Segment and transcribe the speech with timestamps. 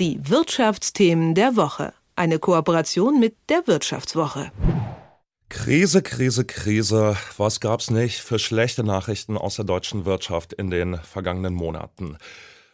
[0.00, 1.92] Die Wirtschaftsthemen der Woche.
[2.16, 4.50] Eine Kooperation mit der Wirtschaftswoche.
[5.50, 7.18] Krise, Krise, Krise.
[7.36, 12.16] Was gab's nicht für schlechte Nachrichten aus der deutschen Wirtschaft in den vergangenen Monaten?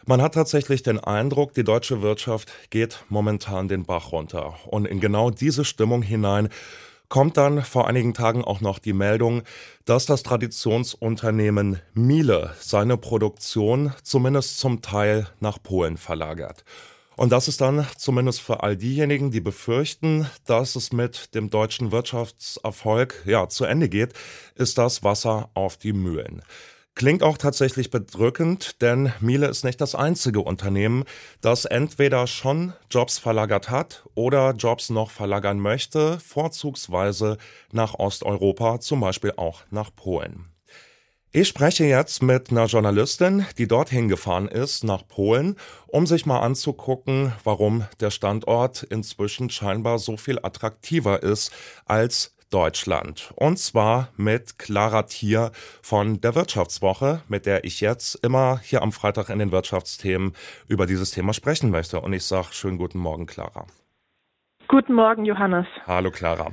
[0.05, 4.55] Man hat tatsächlich den Eindruck, die deutsche Wirtschaft geht momentan den Bach runter.
[4.67, 6.49] Und in genau diese Stimmung hinein
[7.09, 9.43] kommt dann vor einigen Tagen auch noch die Meldung,
[9.85, 16.63] dass das Traditionsunternehmen Miele seine Produktion zumindest zum Teil nach Polen verlagert.
[17.17, 21.91] Und das ist dann zumindest für all diejenigen, die befürchten, dass es mit dem deutschen
[21.91, 24.13] Wirtschaftserfolg ja zu Ende geht,
[24.55, 26.43] ist das Wasser auf die Mühlen.
[26.95, 31.05] Klingt auch tatsächlich bedrückend, denn Miele ist nicht das einzige Unternehmen,
[31.41, 37.37] das entweder schon Jobs verlagert hat oder Jobs noch verlagern möchte, vorzugsweise
[37.73, 40.56] nach Osteuropa, zum Beispiel auch nach Polen.
[41.33, 46.41] Ich spreche jetzt mit einer Journalistin, die dorthin gefahren ist, nach Polen, um sich mal
[46.41, 51.53] anzugucken, warum der Standort inzwischen scheinbar so viel attraktiver ist
[51.85, 53.33] als Deutschland.
[53.37, 55.51] Und zwar mit Clara Thier
[55.83, 60.33] von der Wirtschaftswoche, mit der ich jetzt immer hier am Freitag in den Wirtschaftsthemen
[60.69, 62.01] über dieses Thema sprechen möchte.
[62.01, 63.67] Und ich sage schönen guten Morgen, Clara.
[64.69, 65.67] Guten Morgen, Johannes.
[65.87, 66.53] Hallo, Clara.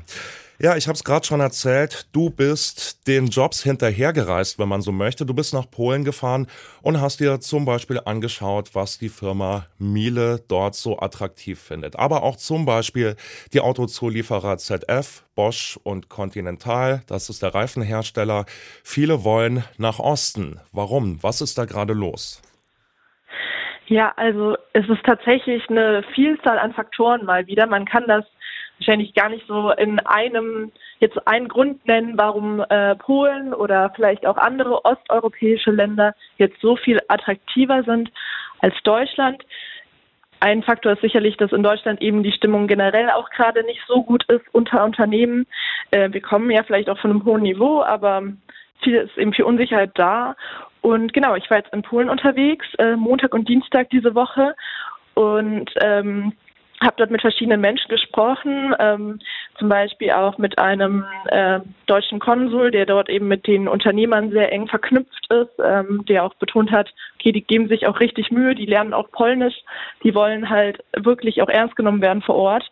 [0.60, 2.08] Ja, ich habe es gerade schon erzählt.
[2.14, 5.26] Du bist den Jobs hinterhergereist, wenn man so möchte.
[5.26, 6.46] Du bist nach Polen gefahren
[6.84, 11.98] und hast dir zum Beispiel angeschaut, was die Firma Miele dort so attraktiv findet.
[11.98, 13.16] Aber auch zum Beispiel
[13.52, 17.02] die Autozulieferer ZF, Bosch und Continental.
[17.08, 18.46] Das ist der Reifenhersteller.
[18.84, 20.60] Viele wollen nach Osten.
[20.72, 21.22] Warum?
[21.24, 22.44] Was ist da gerade los?
[23.88, 27.66] Ja, also es ist tatsächlich eine Vielzahl an Faktoren mal wieder.
[27.66, 28.24] Man kann das
[28.84, 34.26] wahrscheinlich gar nicht so in einem jetzt einen Grund nennen, warum äh, Polen oder vielleicht
[34.26, 38.12] auch andere osteuropäische Länder jetzt so viel attraktiver sind
[38.60, 39.44] als Deutschland.
[40.42, 44.04] Ein Faktor ist sicherlich, dass in Deutschland eben die Stimmung generell auch gerade nicht so
[44.04, 45.48] gut ist unter Unternehmen.
[45.92, 48.24] Äh, wir kommen ja vielleicht auch von einem hohen Niveau, aber
[48.82, 50.36] viel ist eben viel Unsicherheit da.
[50.82, 54.56] Und genau, ich war jetzt in Polen unterwegs, äh, Montag und Dienstag diese Woche.
[55.14, 56.34] Und ähm,
[56.84, 59.20] habe dort mit verschiedenen Menschen gesprochen, ähm,
[59.58, 64.52] zum Beispiel auch mit einem äh, deutschen Konsul, der dort eben mit den Unternehmern sehr
[64.52, 68.56] eng verknüpft ist, ähm, der auch betont hat, okay, die geben sich auch richtig Mühe,
[68.56, 69.56] die lernen auch Polnisch,
[70.04, 72.72] die wollen halt wirklich auch ernst genommen werden vor Ort.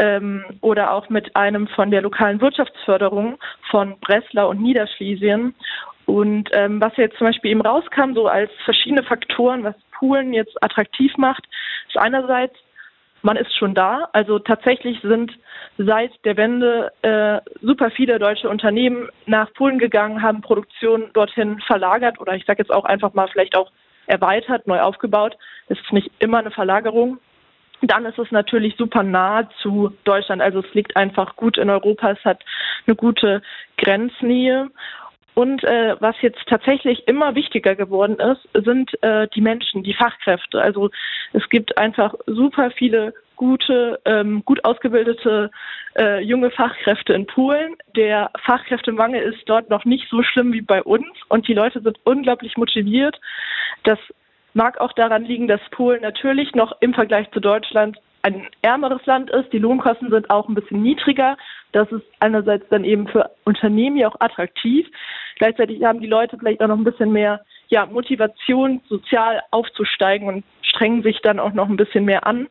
[0.00, 3.38] Ähm, oder auch mit einem von der lokalen Wirtschaftsförderung
[3.70, 5.54] von Breslau und Niederschlesien.
[6.06, 10.62] Und ähm, was jetzt zum Beispiel eben rauskam, so als verschiedene Faktoren, was Polen jetzt
[10.62, 11.44] attraktiv macht,
[11.88, 12.54] ist einerseits
[13.24, 14.08] man ist schon da.
[14.12, 15.32] Also tatsächlich sind
[15.78, 22.20] seit der Wende äh, super viele deutsche Unternehmen nach Polen gegangen, haben Produktion dorthin verlagert
[22.20, 23.72] oder ich sage jetzt auch einfach mal vielleicht auch
[24.06, 25.36] erweitert, neu aufgebaut.
[25.68, 27.18] Es ist nicht immer eine Verlagerung.
[27.80, 30.42] Dann ist es natürlich super nah zu Deutschland.
[30.42, 32.10] Also es liegt einfach gut in Europa.
[32.10, 32.44] Es hat
[32.86, 33.42] eine gute
[33.78, 34.70] Grenznähe.
[35.34, 40.60] Und äh, was jetzt tatsächlich immer wichtiger geworden ist, sind äh, die Menschen, die Fachkräfte.
[40.60, 40.90] Also
[41.32, 45.50] es gibt einfach super viele gute, ähm, gut ausgebildete
[45.98, 47.76] äh, junge Fachkräfte in Polen.
[47.96, 51.98] Der Fachkräftemangel ist dort noch nicht so schlimm wie bei uns und die Leute sind
[52.04, 53.20] unglaublich motiviert.
[53.82, 53.98] Das
[54.52, 59.30] mag auch daran liegen, dass Polen natürlich noch im Vergleich zu Deutschland ein ärmeres Land
[59.30, 59.52] ist.
[59.52, 61.36] Die Lohnkosten sind auch ein bisschen niedriger.
[61.72, 64.86] Das ist einerseits dann eben für Unternehmen ja auch attraktiv.
[65.36, 70.44] Gleichzeitig haben die Leute vielleicht auch noch ein bisschen mehr ja, Motivation, sozial aufzusteigen und
[70.62, 72.48] strengen sich dann auch noch ein bisschen mehr an.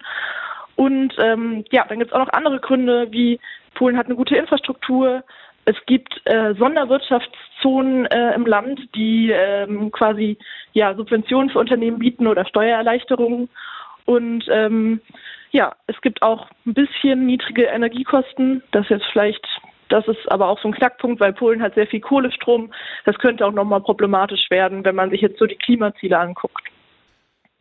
[0.76, 3.40] Und ähm, ja, dann gibt es auch noch andere Gründe, wie
[3.74, 5.24] Polen hat eine gute Infrastruktur.
[5.66, 10.38] Es gibt äh, Sonderwirtschaftszonen äh, im Land, die ähm, quasi
[10.74, 13.50] ja, Subventionen für Unternehmen bieten oder Steuererleichterungen.
[14.06, 15.02] Und ähm,
[15.52, 18.64] ja, es gibt auch ein bisschen niedrige Energiekosten.
[18.72, 19.46] Das jetzt vielleicht,
[19.90, 22.74] das ist aber auch so ein Knackpunkt, weil Polen hat sehr viel Kohlestrom.
[23.06, 26.62] Das könnte auch nochmal problematisch werden, wenn man sich jetzt so die Klimaziele anguckt.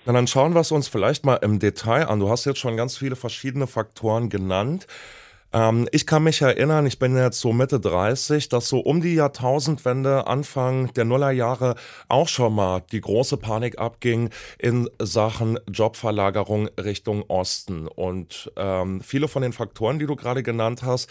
[0.04, 2.18] Dann schauen wir es uns vielleicht mal im Detail an.
[2.18, 4.86] Du hast jetzt schon ganz viele verschiedene Faktoren genannt.
[5.52, 9.14] Ähm, ich kann mich erinnern, ich bin jetzt so Mitte 30, dass so um die
[9.14, 11.74] Jahrtausendwende, Anfang der Nullerjahre
[12.08, 17.86] auch schon mal die große Panik abging in Sachen Jobverlagerung Richtung Osten.
[17.86, 21.10] Und ähm, viele von den Faktoren, die du gerade genannt hast,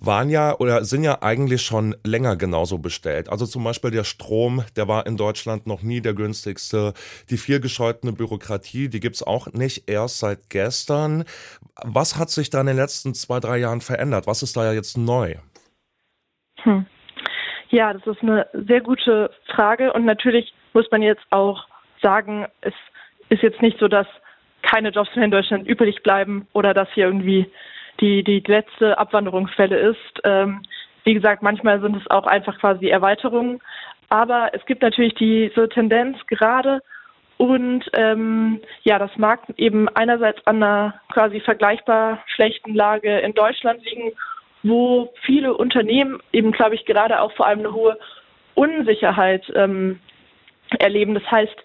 [0.00, 3.28] waren ja oder sind ja eigentlich schon länger genauso bestellt.
[3.28, 6.94] Also zum Beispiel der Strom, der war in Deutschland noch nie der günstigste.
[7.28, 11.24] Die viel gescheutene Bürokratie, die gibt's auch nicht erst seit gestern.
[11.84, 14.26] Was hat sich da in den letzten zwei, drei Jahren verändert?
[14.26, 15.34] Was ist da ja jetzt neu?
[16.62, 16.86] Hm.
[17.68, 21.66] Ja, das ist eine sehr gute Frage und natürlich muss man jetzt auch
[22.02, 22.74] sagen, es
[23.28, 24.06] ist jetzt nicht so, dass
[24.62, 27.50] keine Jobs mehr in Deutschland übrig bleiben oder dass hier irgendwie
[28.00, 30.20] die, die letzte Abwanderungsfälle ist.
[30.24, 30.62] Ähm,
[31.04, 33.60] wie gesagt, manchmal sind es auch einfach quasi Erweiterungen.
[34.08, 36.82] Aber es gibt natürlich diese Tendenz gerade
[37.40, 43.82] und ähm, ja, das mag eben einerseits an einer quasi vergleichbar schlechten Lage in Deutschland
[43.82, 44.12] liegen,
[44.62, 47.98] wo viele Unternehmen eben, glaube ich, gerade auch vor allem eine hohe
[48.56, 50.00] Unsicherheit ähm,
[50.78, 51.14] erleben.
[51.14, 51.56] Das heißt,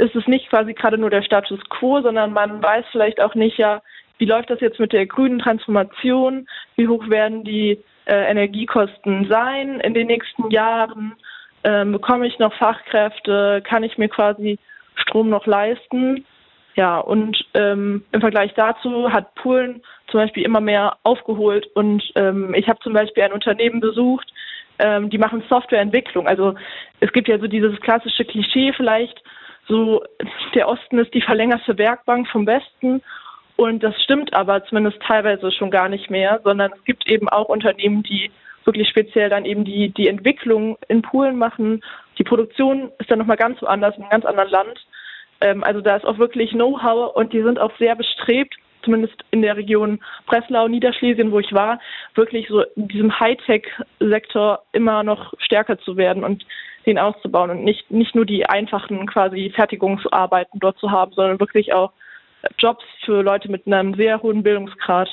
[0.00, 3.56] es ist nicht quasi gerade nur der Status quo, sondern man weiß vielleicht auch nicht,
[3.56, 3.80] ja,
[4.22, 6.46] wie läuft das jetzt mit der grünen Transformation,
[6.76, 11.14] wie hoch werden die äh, Energiekosten sein in den nächsten Jahren,
[11.64, 14.60] ähm, bekomme ich noch Fachkräfte, kann ich mir quasi
[14.94, 16.24] Strom noch leisten.
[16.76, 21.66] Ja, und ähm, im Vergleich dazu hat Polen zum Beispiel immer mehr aufgeholt.
[21.74, 24.32] Und ähm, ich habe zum Beispiel ein Unternehmen besucht,
[24.78, 26.28] ähm, die machen Softwareentwicklung.
[26.28, 26.54] Also
[27.00, 29.20] es gibt ja so dieses klassische Klischee vielleicht,
[29.66, 30.04] so
[30.54, 33.02] der Osten ist die verlängerte Werkbank vom Westen.
[33.62, 37.48] Und das stimmt aber zumindest teilweise schon gar nicht mehr, sondern es gibt eben auch
[37.48, 38.32] Unternehmen, die
[38.64, 41.80] wirklich speziell dann eben die, die Entwicklung in Polen machen.
[42.18, 44.86] Die Produktion ist dann nochmal ganz woanders, in einem ganz anderen Land.
[45.40, 49.42] Ähm, also da ist auch wirklich Know-how und die sind auch sehr bestrebt, zumindest in
[49.42, 51.78] der Region Breslau, Niederschlesien, wo ich war,
[52.16, 56.44] wirklich so in diesem Hightech-Sektor immer noch stärker zu werden und
[56.84, 61.72] den auszubauen und nicht, nicht nur die einfachen quasi Fertigungsarbeiten dort zu haben, sondern wirklich
[61.72, 61.92] auch
[62.58, 65.08] Jobs für Leute mit einem sehr hohen Bildungsgrad.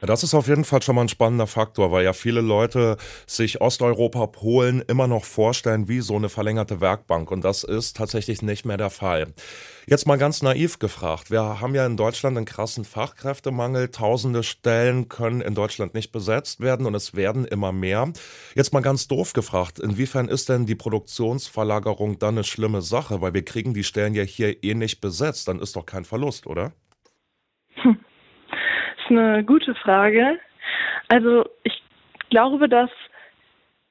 [0.00, 2.96] Das ist auf jeden Fall schon mal ein spannender Faktor, weil ja viele Leute
[3.26, 8.42] sich Osteuropa, Polen immer noch vorstellen wie so eine verlängerte Werkbank und das ist tatsächlich
[8.42, 9.32] nicht mehr der Fall.
[9.86, 11.30] Jetzt mal ganz naiv gefragt.
[11.30, 13.90] Wir haben ja in Deutschland einen krassen Fachkräftemangel.
[13.90, 18.12] Tausende Stellen können in Deutschland nicht besetzt werden und es werden immer mehr.
[18.54, 19.78] Jetzt mal ganz doof gefragt.
[19.78, 23.20] Inwiefern ist denn die Produktionsverlagerung dann eine schlimme Sache?
[23.20, 25.48] Weil wir kriegen die Stellen ja hier eh nicht besetzt.
[25.48, 26.72] Dann ist doch kein Verlust, oder?
[27.74, 27.98] Hm
[29.04, 30.38] ist eine gute Frage.
[31.08, 31.82] Also ich
[32.30, 32.90] glaube, dass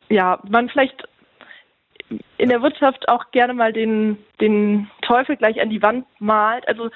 [0.10, 1.08] ja, man vielleicht
[2.38, 6.68] in der Wirtschaft auch gerne mal den, den Teufel gleich an die Wand malt.
[6.68, 6.90] Also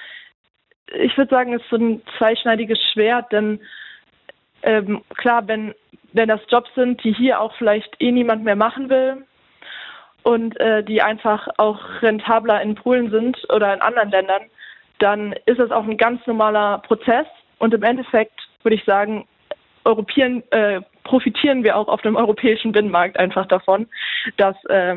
[0.94, 3.60] ich würde sagen, es ist so ein zweischneidiges Schwert, denn
[4.62, 5.74] ähm, klar, wenn,
[6.12, 9.26] wenn das Jobs sind, die hier auch vielleicht eh niemand mehr machen will
[10.22, 14.42] und äh, die einfach auch rentabler in Polen sind oder in anderen Ländern,
[14.98, 17.26] dann ist es auch ein ganz normaler Prozess
[17.58, 19.26] und im Endeffekt würde ich sagen,
[19.84, 23.86] Europäen, äh, profitieren wir auch auf dem europäischen Binnenmarkt einfach davon,
[24.36, 24.96] dass äh,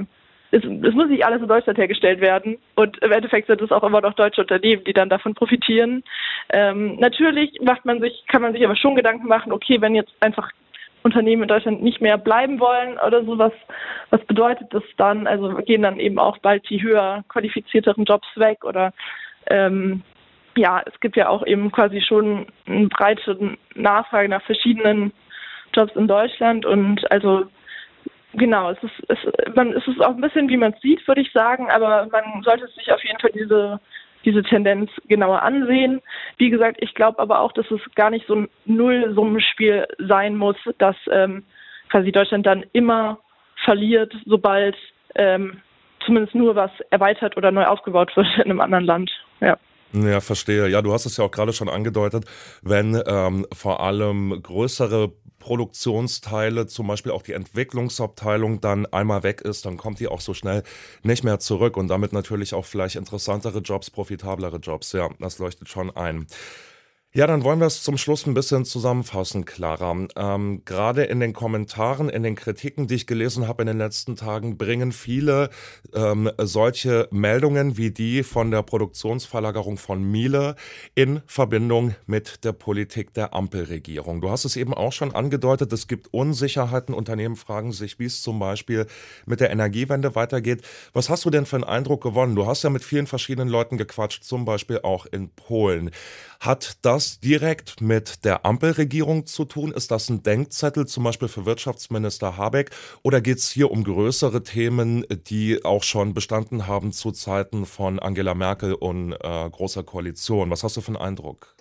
[0.52, 2.58] es, es muss nicht alles in Deutschland hergestellt werden.
[2.76, 6.04] Und im Endeffekt sind es auch immer noch deutsche Unternehmen, die dann davon profitieren.
[6.50, 10.14] Ähm, natürlich macht man sich, kann man sich aber schon Gedanken machen, okay, wenn jetzt
[10.20, 10.52] einfach
[11.04, 13.54] Unternehmen in Deutschland nicht mehr bleiben wollen oder sowas,
[14.10, 15.26] was bedeutet das dann?
[15.26, 18.94] Also gehen dann eben auch bald die höher qualifizierteren Jobs weg oder
[19.50, 20.04] ähm,
[20.56, 25.12] ja, es gibt ja auch eben quasi schon eine breite Nachfrage nach verschiedenen
[25.74, 27.46] Jobs in Deutschland und also
[28.34, 31.22] genau, es ist, es, man, es ist auch ein bisschen, wie man es sieht, würde
[31.22, 33.80] ich sagen, aber man sollte sich auf jeden Fall diese
[34.26, 36.02] diese Tendenz genauer ansehen.
[36.38, 40.58] Wie gesagt, ich glaube aber auch, dass es gar nicht so ein Nullsummenspiel sein muss,
[40.78, 41.44] dass ähm,
[41.90, 43.20] quasi Deutschland dann immer
[43.64, 44.76] verliert, sobald
[45.16, 45.62] ähm,
[46.06, 49.12] zumindest nur was erweitert oder neu aufgebaut wird in einem anderen Land.
[49.40, 49.58] Ja.
[49.94, 50.70] Ja, verstehe.
[50.70, 52.26] Ja, du hast es ja auch gerade schon angedeutet,
[52.62, 59.66] wenn ähm, vor allem größere Produktionsteile, zum Beispiel auch die Entwicklungsabteilung dann einmal weg ist,
[59.66, 60.64] dann kommt die auch so schnell
[61.04, 64.94] nicht mehr zurück und damit natürlich auch vielleicht interessantere Jobs, profitablere Jobs.
[64.94, 66.28] Ja, das leuchtet schon ein.
[67.14, 70.08] Ja, dann wollen wir es zum Schluss ein bisschen zusammenfassen, Clara.
[70.16, 74.16] Ähm, Gerade in den Kommentaren, in den Kritiken, die ich gelesen habe in den letzten
[74.16, 75.50] Tagen, bringen viele
[75.94, 80.56] ähm, solche Meldungen wie die von der Produktionsverlagerung von Miele
[80.96, 84.22] in Verbindung mit der Politik der Ampelregierung.
[84.22, 86.96] Du hast es eben auch schon angedeutet, es gibt Unsicherheiten.
[86.96, 88.88] Unternehmen fragen sich, wie es zum Beispiel
[89.26, 90.62] mit der Energiewende weitergeht.
[90.94, 92.38] Was hast du denn für einen Eindruck gewonnen?
[92.38, 95.92] Du hast ja mit vielen verschiedenen Leuten gequatscht, zum Beispiel auch in Polen.
[96.40, 99.72] Hat das direkt mit der Ampelregierung zu tun?
[99.72, 102.72] Ist das ein Denkzettel zum Beispiel für Wirtschaftsminister Habeck?
[103.04, 108.00] Oder geht es hier um größere Themen, die auch schon bestanden haben zu Zeiten von
[108.00, 110.50] Angela Merkel und äh, großer Koalition?
[110.52, 111.56] Was hast du für einen Eindruck?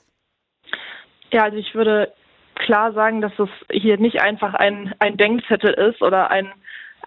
[1.33, 2.13] Ja, also ich würde
[2.57, 6.53] klar sagen, dass es hier nicht einfach ein, ein Denkzettel ist oder ein,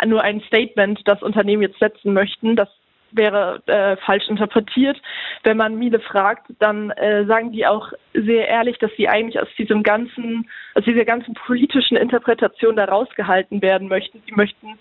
[0.06, 2.56] nur ein Statement, das Unternehmen jetzt setzen möchten.
[2.56, 2.70] Das
[3.16, 5.02] wäre äh, falsch interpretiert.
[5.44, 9.48] Wenn man Miele fragt, dann äh, sagen die auch sehr ehrlich, dass sie eigentlich aus
[9.58, 14.22] diesem ganzen, aus dieser ganzen politischen Interpretation da rausgehalten werden möchten.
[14.26, 14.80] Sie möchten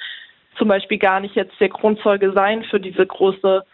[0.56, 3.64] zum Beispiel gar nicht jetzt der Grundzeuge sein für diese große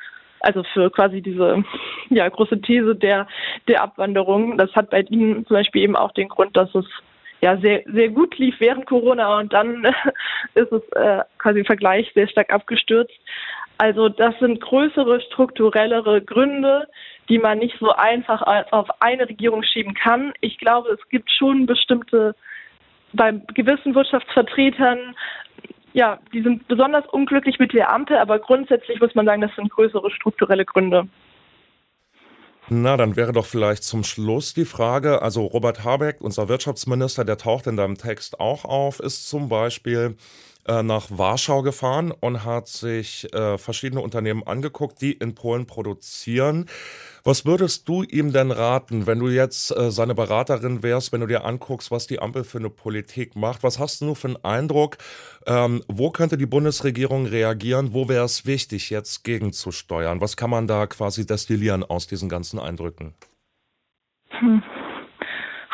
[0.40, 1.64] also für quasi diese
[2.10, 3.26] ja, große These der
[3.66, 4.56] der Abwanderung.
[4.56, 6.86] Das hat bei Ihnen zum Beispiel eben auch den Grund, dass es
[7.40, 9.84] ja sehr, sehr gut lief während Corona und dann
[10.54, 13.14] ist es äh, quasi im Vergleich sehr stark abgestürzt.
[13.78, 16.88] Also das sind größere, strukturellere Gründe,
[17.28, 18.42] die man nicht so einfach
[18.73, 20.32] auf eine Regierung schieben kann.
[20.40, 22.35] Ich glaube, es gibt schon bestimmte,
[23.12, 25.14] bei gewissen Wirtschaftsvertretern,
[25.92, 29.70] ja, die sind besonders unglücklich mit der Ampel, aber grundsätzlich muss man sagen, das sind
[29.70, 31.08] größere strukturelle Gründe.
[32.70, 37.38] Na, dann wäre doch vielleicht zum Schluss die Frage, also Robert Habeck, unser Wirtschaftsminister, der
[37.38, 40.16] taucht in deinem Text auch auf, ist zum Beispiel
[40.68, 46.66] äh, nach Warschau gefahren und hat sich äh, verschiedene Unternehmen angeguckt, die in Polen produzieren.
[47.25, 51.26] Was würdest du ihm denn raten, wenn du jetzt äh, seine Beraterin wärst, wenn du
[51.26, 53.62] dir anguckst, was die Ampel für eine Politik macht?
[53.62, 54.98] Was hast du für einen Eindruck?
[55.46, 57.92] Ähm, wo könnte die Bundesregierung reagieren?
[57.92, 60.20] Wo wäre es wichtig, jetzt gegenzusteuern?
[60.20, 63.14] Was kann man da quasi destillieren aus diesen ganzen Eindrücken?
[64.28, 64.62] Hm.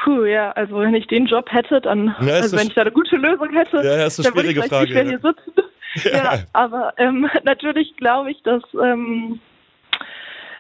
[0.05, 2.93] Puh, ja, also wenn ich den Job hätte, dann, ja, also wenn ich da eine
[2.93, 5.53] gute Lösung hätte, ja, ja, ist eine dann würde ich Frage, nicht mehr hier sitzen.
[6.13, 9.39] Ja, aber ähm, natürlich glaube ich, dass, ähm,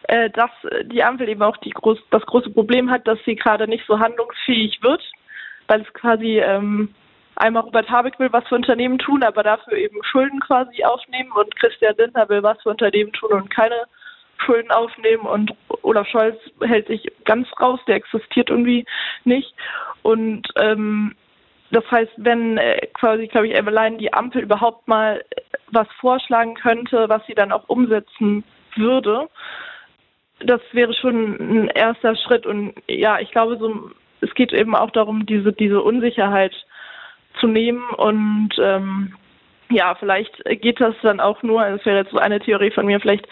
[0.05, 0.51] äh, dass
[0.85, 3.99] die Ampel eben auch die groß, das große Problem hat, dass sie gerade nicht so
[3.99, 5.03] handlungsfähig wird,
[5.67, 6.95] weil es quasi ähm,
[7.35, 11.55] einmal Robert Habeck will was für Unternehmen tun, aber dafür eben Schulden quasi aufnehmen und
[11.57, 13.87] Christian Lindner will was für Unternehmen tun und keine
[14.39, 15.53] Schulden aufnehmen und
[15.85, 18.85] Olaf Scholz hält sich ganz raus, der existiert irgendwie
[19.25, 19.55] nicht.
[20.03, 21.14] Und ähm,
[21.71, 25.25] das heißt, wenn äh, quasi, glaube ich, allein die Ampel überhaupt mal
[25.69, 28.45] was vorschlagen könnte, was sie dann auch umsetzen
[28.76, 29.29] würde,
[30.41, 32.47] das wäre schon ein erster Schritt.
[32.47, 36.55] Und ja, ich glaube, so, es geht eben auch darum, diese, diese Unsicherheit
[37.41, 39.14] zu nehmen und ähm,
[39.71, 43.00] ja, vielleicht geht das dann auch nur, das wäre jetzt so eine Theorie von mir,
[43.00, 43.26] vielleicht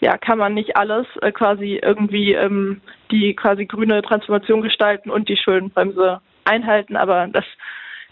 [0.00, 5.28] ja, kann man nicht alles äh, quasi irgendwie ähm, die quasi grüne Transformation gestalten und
[5.28, 7.44] die Schuldenbremse einhalten, aber das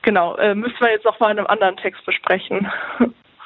[0.03, 2.69] genau, äh, müssen wir jetzt noch mal in einem anderen Text besprechen.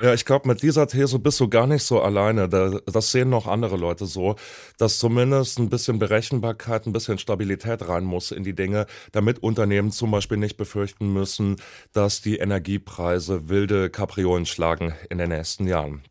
[0.03, 2.49] Ja, ich glaube, mit dieser These bist du gar nicht so alleine.
[2.49, 4.37] Das sehen noch andere Leute so,
[4.79, 9.91] dass zumindest ein bisschen Berechenbarkeit, ein bisschen Stabilität rein muss in die Dinge, damit Unternehmen
[9.91, 11.57] zum Beispiel nicht befürchten müssen,
[11.93, 16.03] dass die Energiepreise wilde Kapriolen schlagen in den nächsten Jahren.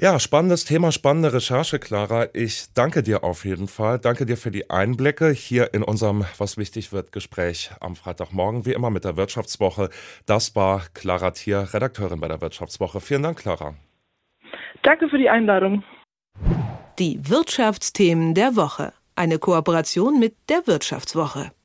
[0.00, 2.26] Ja, spannendes Thema, spannende Recherche, Clara.
[2.32, 4.00] Ich danke dir auf jeden Fall.
[4.00, 8.72] Danke dir für die Einblicke hier in unserem Was wichtig wird Gespräch am Freitagmorgen, wie
[8.72, 9.90] immer mit der Wirtschaftswoche.
[10.26, 13.00] Das war Clara Thier, Redakteurin bei der Wirtschaftswoche.
[13.00, 13.74] Vielen Dank, Clara.
[14.82, 15.84] Danke für die Einladung.
[16.98, 18.92] Die Wirtschaftsthemen der Woche.
[19.14, 21.52] Eine Kooperation mit der Wirtschaftswoche.